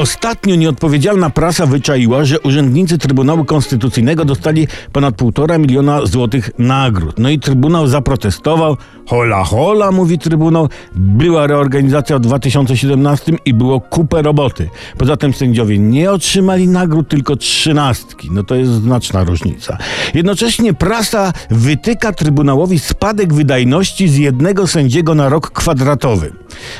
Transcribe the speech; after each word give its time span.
Ostatnio 0.00 0.54
nieodpowiedzialna 0.54 1.30
prasa 1.30 1.66
wyczaiła, 1.66 2.24
że 2.24 2.40
urzędnicy 2.40 2.98
Trybunału 2.98 3.44
Konstytucyjnego 3.44 4.24
dostali 4.24 4.68
ponad 4.92 5.14
półtora 5.14 5.58
miliona 5.58 6.06
złotych 6.06 6.50
nagród. 6.58 7.18
No 7.18 7.30
i 7.30 7.38
Trybunał 7.38 7.86
zaprotestował. 7.86 8.76
Hola, 9.06 9.44
hola, 9.44 9.92
mówi 9.92 10.18
Trybunał. 10.18 10.68
Była 10.94 11.46
reorganizacja 11.46 12.18
w 12.18 12.20
2017 12.20 13.32
i 13.44 13.54
było 13.54 13.80
kupę 13.80 14.22
roboty. 14.22 14.70
Poza 14.98 15.16
tym 15.16 15.32
sędziowie 15.32 15.78
nie 15.78 16.10
otrzymali 16.10 16.68
nagród, 16.68 17.08
tylko 17.08 17.36
trzynastki. 17.36 18.28
No 18.32 18.44
to 18.44 18.54
jest 18.54 18.70
znaczna 18.70 19.24
różnica. 19.24 19.78
Jednocześnie 20.14 20.74
prasa 20.74 21.32
wytyka 21.50 22.12
Trybunałowi 22.12 22.78
spadek 22.78 23.34
wydajności 23.34 24.08
z 24.08 24.16
jednego 24.16 24.66
sędziego 24.66 25.14
na 25.14 25.28
rok 25.28 25.50
kwadratowy. 25.50 26.32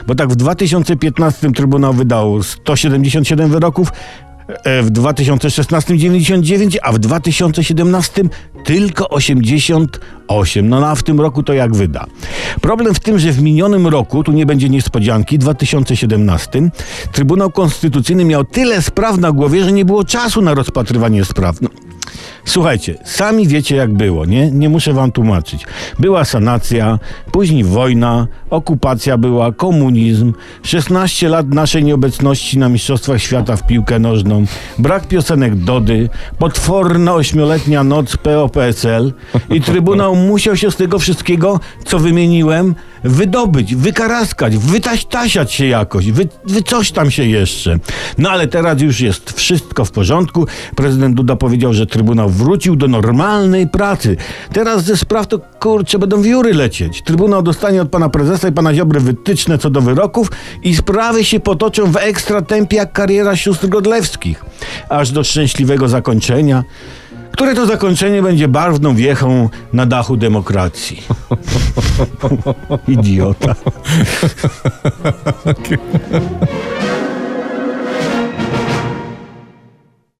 Bo 0.07 0.15
tak 0.15 0.29
w 0.29 0.37
2015 0.37 1.53
Trybunał 1.53 1.93
wydał 1.93 2.43
177 2.43 3.51
wyroków, 3.51 3.93
e, 4.65 4.83
w 4.83 4.91
2016 4.91 5.99
99, 5.99 6.79
a 6.83 6.93
w 6.93 6.99
2017 6.99 8.23
tylko 8.65 9.09
88. 9.09 10.69
No, 10.69 10.81
no 10.81 10.89
a 10.89 10.95
w 10.95 11.03
tym 11.03 11.21
roku 11.21 11.43
to 11.43 11.53
jak 11.53 11.75
wyda. 11.75 12.07
Problem 12.61 12.95
w 12.95 13.01
tym, 13.01 13.19
że 13.19 13.33
w 13.33 13.43
minionym 13.43 13.87
roku, 13.87 14.25
tu 14.25 14.33
nie 14.33 14.47
będzie 14.47 14.69
niespodzianki, 14.69 15.39
2017, 15.39 16.71
Trybunał 17.13 17.51
Konstytucyjny 17.51 18.25
miał 18.25 18.45
tyle 18.45 18.83
spraw 18.83 19.19
na 19.19 19.33
głowie, 19.33 19.65
że 19.65 19.73
nie 19.73 19.85
było 19.85 20.05
czasu 20.05 20.43
na 20.43 20.55
rozpatrywanie 20.55 21.25
spraw. 21.25 21.61
No. 21.61 21.69
Słuchajcie, 22.51 22.95
sami 23.05 23.49
wiecie 23.49 23.77
jak 23.77 23.93
było, 23.93 24.25
nie? 24.25 24.51
Nie 24.51 24.69
muszę 24.69 24.93
wam 24.93 25.13
tłumaczyć. 25.13 25.67
Była 25.99 26.25
sanacja, 26.25 26.99
później 27.33 27.65
wojna, 27.65 28.27
okupacja 28.51 29.19
była, 29.19 29.53
komunizm, 29.53 30.33
16 30.63 31.29
lat 31.29 31.49
naszej 31.49 31.85
nieobecności 31.85 32.59
na 32.59 32.69
Mistrzostwach 32.69 33.23
Świata 33.23 33.57
w 33.57 33.67
piłkę 33.67 33.99
nożną, 33.99 34.45
brak 34.79 35.09
piosenek 35.09 35.57
Dody, 35.57 36.09
potworna 36.39 37.15
ośmioletnia 37.15 37.85
noc 37.85 38.17
PO-PSL 38.17 39.13
i 39.51 39.61
Trybunał 39.61 40.17
musiał 40.31 40.57
się 40.57 40.71
z 40.71 40.77
tego 40.77 40.99
wszystkiego, 40.99 41.61
co 41.85 41.99
wymieniłem, 41.99 42.75
wydobyć, 43.05 43.75
wykaraskać, 43.75 44.57
wytaśtasiać 44.57 45.53
się 45.53 45.67
jakoś, 45.67 46.11
wy, 46.13 46.29
wy 46.45 46.63
coś 46.63 46.93
tam 46.93 47.11
się 47.11 47.25
jeszcze. 47.25 47.79
No 48.19 48.31
ale 48.31 48.47
teraz 48.47 48.81
już 48.81 49.01
jest 49.01 49.33
wszystko 49.33 49.85
w 49.85 49.91
porządku. 49.91 50.47
Prezydent 50.77 51.15
Duda 51.15 51.37
powiedział, 51.37 51.73
że 51.73 51.87
Trybunał 51.87 52.31
wrócił 52.41 52.77
do 52.77 52.89
normalnej 52.89 53.69
pracy. 53.69 54.17
Teraz 54.53 54.85
ze 54.85 54.97
spraw 54.97 55.27
to 55.27 55.39
kurczę 55.39 55.99
będą 55.99 56.23
wióry 56.23 56.55
lecieć. 56.55 57.03
Trybunał 57.03 57.43
dostanie 57.43 57.83
od 57.83 57.89
pana 57.89 58.09
prezesa 58.09 58.49
i 58.49 58.53
pana 58.53 58.75
Ziobry 58.75 59.01
wytyczne 59.01 59.59
co 59.59 59.71
do 59.71 59.81
wyroków 59.81 60.31
i 60.63 60.77
sprawy 60.77 61.25
się 61.25 61.41
potoczą 61.41 61.93
w 61.93 61.97
ekstra 61.97 62.43
tempie 62.43 62.77
jak 62.77 62.93
kariera 62.93 63.37
sióstr 63.37 63.69
Godlewskich. 63.69 64.45
Aż 64.89 65.11
do 65.11 65.25
szczęśliwego 65.25 65.89
zakończenia 65.89 66.65
które 67.33 67.55
to 67.55 67.67
zakończenie 67.67 68.23
będzie 68.23 68.49
barwną 68.49 68.95
wiechą 68.95 69.49
na 69.73 69.87
dachu 69.87 70.17
demokracji. 70.17 71.03
Idiota. 72.89 73.55